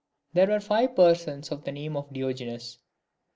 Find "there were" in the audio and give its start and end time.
0.33-0.59